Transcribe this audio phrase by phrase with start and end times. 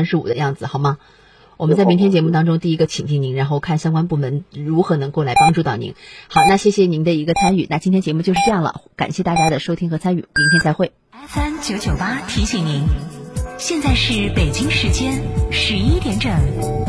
[0.00, 0.96] 三十五的样子，好吗？
[1.58, 5.94] 我们在明天节目当中第一个请进您，然后看相关部门如何能够来帮助到您。
[6.28, 10.92] 好，那谢谢您的一个参与，那今天节目就是这样了，感谢大家的收听和参与，明天再会。
[11.12, 12.84] FM 九九八提醒您，
[13.58, 16.79] 现在是北京时间十一点整。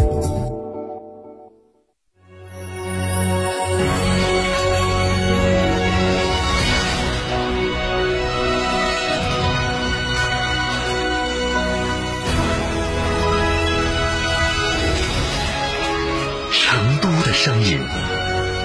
[17.33, 17.79] 声音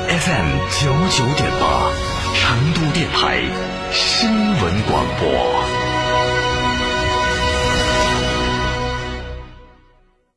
[0.08, 1.90] FM 九九点八，
[2.34, 3.40] 成都电台
[3.92, 5.64] 新闻广播。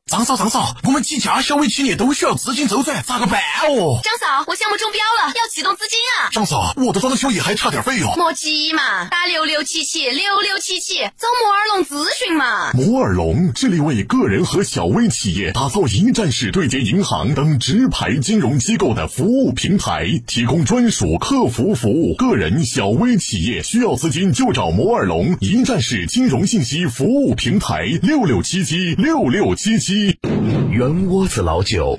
[0.06, 4.00] 张嫂，张嫂，我们几家小微企业都需要资金周转，咋个办哦？
[4.02, 5.19] 张嫂，我项目中标了，要
[5.50, 6.30] 启动资金啊！
[6.32, 8.14] 张嫂，我的装修也还差点费用。
[8.16, 12.72] 莫急嘛，打六六七七六六七七，找摩尔龙咨询嘛。
[12.72, 22.14] 摩尔龙致力为个人和小微企业打造一站式对接银行等直排金融机构的服务平台，提供专属客服服务。
[22.14, 30.16] 个人、小微企业需要资金就找摩尔龙一站式金融信息服务平台，六六七七六六七七。
[30.70, 31.98] 圆窝子老酒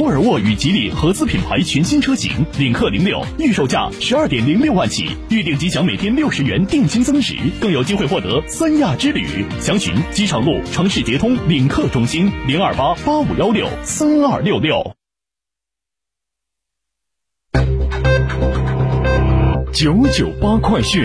[0.00, 9.26] 沃尔沃与吉利合资品牌全新车型领克零六，预售价十二点零六万起，预定即享每天六十元定金增值，更有机会获得三亚之旅。
[9.60, 14.96] 详询机场路城市捷通领克中心零二八八五幺六三二六六。
[19.70, 21.04] 九九八快讯。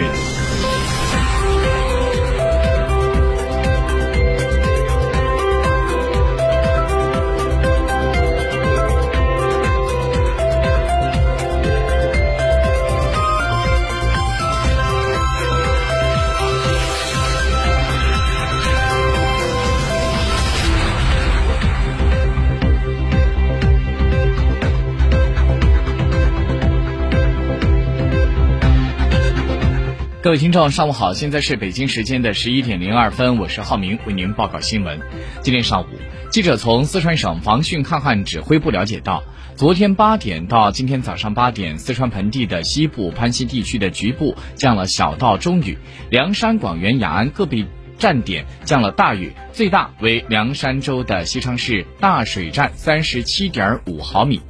[30.25, 31.13] 各位听众，上午好！
[31.13, 34.99] 现在是北京时间的十一点零二分，我是浩明，为您报告新闻。
[35.43, 35.85] 今天上午，
[36.31, 39.23] 记者从四川省防汛抗旱指挥部了解到，
[39.55, 45.77] 昨天八点到今天早上八点，四川盆地的西部、攀西地区的局部降了小到中雨，
[46.09, 47.63] 凉山、广元、雅安个别
[47.99, 54.41] 站点降了大雨，最大为凉山州的西昌市大水站三十七点五毫米。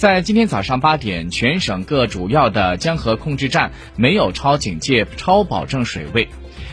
[0.00, 6.26] 在今天早上八点，全省各主要的江河控制站没有超警戒、超保证水位。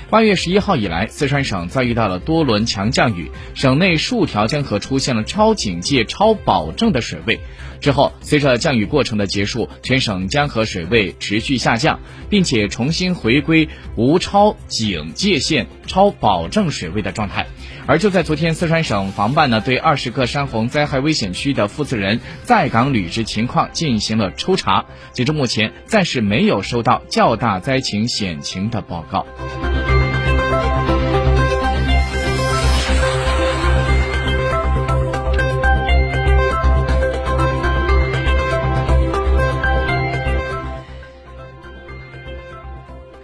[0.09, 7.38] 八月十一号以来，四川省遭遇到了多轮强降雨，省内数条江河出现了超警戒、超保证的水位。
[7.81, 13.67] 之后，随着降雨过程的结束，全省江河水位持续下降，并且重新回归
[13.97, 17.46] 无超警戒线、超保证水位的状态。
[17.85, 29.25] 而就在昨天，四川省防办呢对二十个山洪灾害危险区的负责人在岗履职情况进行了抽查，截至目前，暂时没有收到较大灾情险情的报告。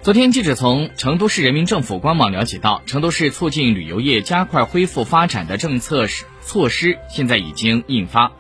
[0.04, 6.08] 昨天，记者从成都市人民政府官网了解到，成都市促进旅游业加快恢复发展的政策
[6.42, 8.34] 措施现在已经印发。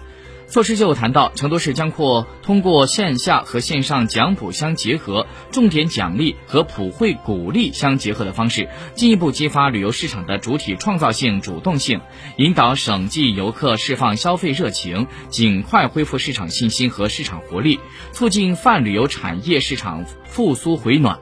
[0.49, 12.01] 措施就谈到，成都市将扩通过线下和线上奖补相结合、重点奖励和普惠鼓励相结合的方式，进一步激发旅游市场的主体创造性、主动性，
[12.35, 17.79] 引导省际游客释放消费热情，尽快恢复市场信心和市场活力，
[18.11, 21.17] 促进泛旅游产业市场复苏回暖。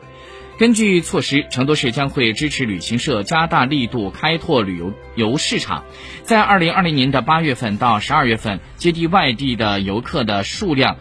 [0.61, 5.85] 根据措施，成都市将会支持旅行社加大力度开拓旅游游市场，
[6.21, 10.97] 在二零二零年的八月份到十二月份，接地外地的游客的数量。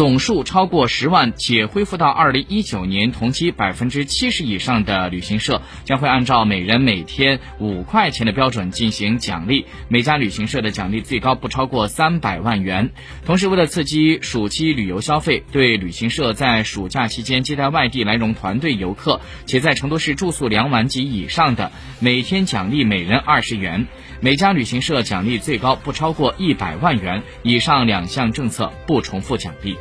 [0.00, 12.92] 总数超过十万且恢复到二零一九年同期百分之七十以上的旅行社，将会按照每人每天五块钱的标准进行奖励，每家旅行社的奖励最高不超过三百万元。
[13.26, 23.86] 同时，为了刺激暑期旅游消费，对旅行社在暑假期间接待外地来蓉团队游客且在成都市住宿两晚及以上的，每天奖励每人二十元。
[24.22, 27.22] 每家旅行社奖励最高不超过一百万元。
[27.42, 29.76] 以上两项政策不重复奖励。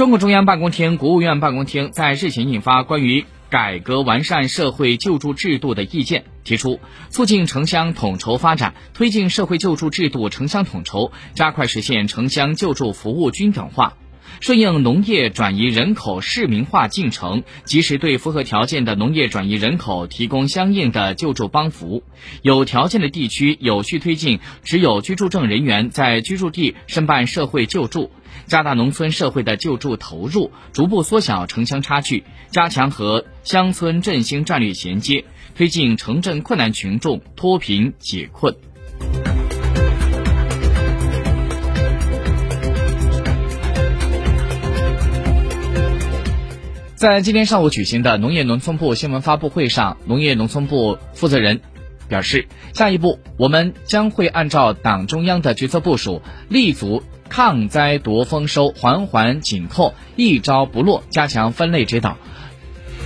[0.00, 6.80] 中共中央办公厅、国务院办公厅在日前印发关于改革完善社会救助制度的意见，提出
[7.10, 13.92] 促进城乡统筹发展，推进社会救助制度城乡统筹，加快实现城乡救助服务均等化。
[14.38, 22.02] 顺应农业转移人口市民化进程，及时对符合条件的农业转移人口提供相应的救助帮扶。
[22.42, 28.10] 有条件的地区有序推进持有居住证人员在居住地申办社会救助，
[28.46, 35.24] 加大农村社会的救助投入，逐步缩小城乡差距，加强和乡村振兴战略衔接，
[35.54, 38.54] 推进城镇困难群众脱贫解困。
[47.00, 51.62] 在今天上午举行的农业农村部新闻发布会上，农业农村部负责人
[52.08, 56.20] 表示，下一步我们将会按照党中央的决策部署，
[56.50, 62.18] 立足抗灾夺丰收、环环紧扣、一招不落，加强分类指导，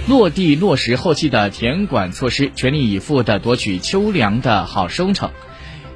[0.09, 5.31] 落地落实后期的田管措施，全力以赴地夺取秋粮的好收成，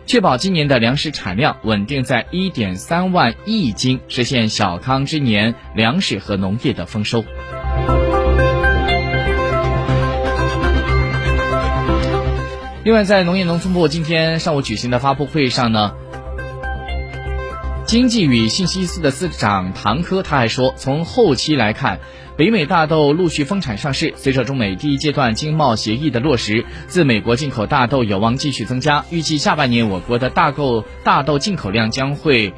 [0.06, 7.24] 确保今年的粮食产量稳定在一点三万亿斤，实现小康之年粮食和农业的丰收。
[12.88, 15.93] 另外，在农业农村部今天上午举行的发布会上呢，
[17.85, 22.00] 经济与信息司的司长唐科他还说，从后期来看，
[22.38, 29.05] 北美大豆陆续丰产上市，随着中美第一阶段经贸协议的落实，自美国进口大豆有望继续增加。
[29.11, 32.55] 预计下半年我国的大豆大豆进口量将会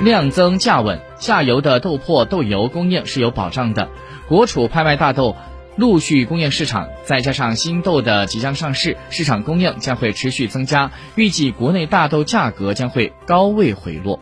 [0.00, 3.88] 量增价稳，下游的豆粕、豆油供应是有保障的。
[4.28, 5.34] 国储拍卖大豆。
[5.76, 10.90] 陆续供应市场，再加上新豆的即将上市，市场供应将会持续增加。
[11.16, 14.18] 预计国内大豆价格将会高位回落。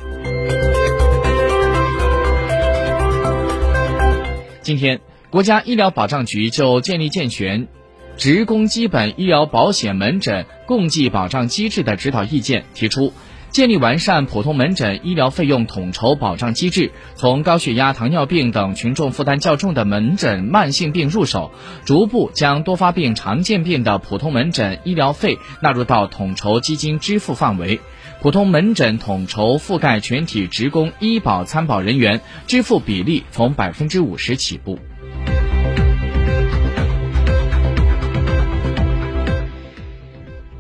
[4.63, 7.69] 今天，国家医疗保障局就建立健全
[8.17, 13.13] 职工基本医疗保险门诊共计保障机制的指导意见提出。
[13.55, 21.53] 建立完善普通门诊医疗费用统筹保障机制，从高血压、糖尿病等群众负担较重的门诊慢性病入手，
[21.85, 27.79] 逐步将多发病、常见病的普通门诊医疗费纳入到统筹基金支付范围。
[28.21, 34.81] 普通门诊统筹覆盖全体职工医保参保人员，支付比例从百分之五十起步。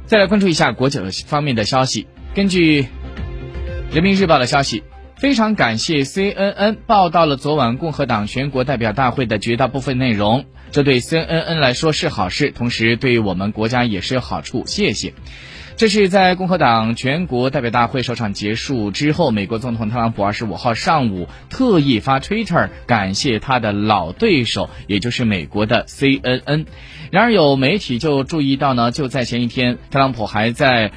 [0.06, 2.06] 再来关注一下国际方面的消息。
[2.34, 2.88] 根据
[3.92, 4.82] 人民日报的消息，
[5.14, 14.64] 非常感谢 CNN 报道了昨晚共和党全国代表大会的绝大部分内容，这对 CNN 来说是好事，同时对我们国家也是有好处。
[14.66, 15.14] 谢谢。
[15.76, 26.66] 这是在共和党全国代表大会首场结束之后，美国总统特朗普二十五号上午特意发 Twitter 感谢他的老对手，也就是美国的 CNN。
[27.12, 30.90] 然而有媒体就注意到呢，就在前一天，特朗普还在。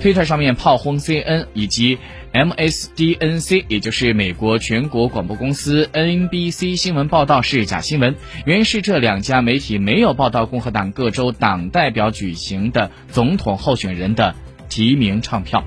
[0.00, 1.98] 推特上面炮轰 C N 以及
[2.32, 8.14] M S D N C，也就是美国全国广播公司 N B C 新闻报道是假新闻。
[8.44, 14.34] 原因是这两家媒体没有报道共和党各州党代表举行的总统候选人的
[14.68, 15.64] 提名唱票。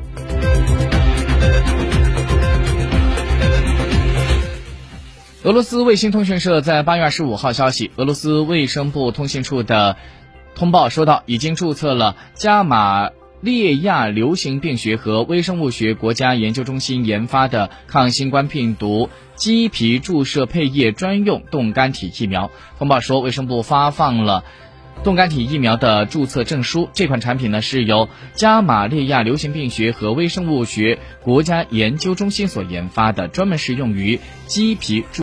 [5.44, 9.98] 俄罗斯卫星通讯社在八月二十五号消息，俄罗斯卫生部通信处的
[10.54, 13.10] 通报说到，已经注册了加马。
[13.42, 22.52] 列亚流行病学和微生物学国家研究中心研发的抗新冠病毒鸡皮注射配液专用冻干体疫苗。
[22.78, 24.44] 通报说，卫生部发放了
[25.06, 26.90] 冻干体疫苗的注册证书。
[26.92, 35.18] 这款产品呢，是由加马列亚流行病学和微生物学国家研究中心所研发的，专门适用于鸡皮注。